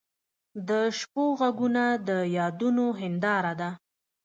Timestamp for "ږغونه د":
1.39-2.09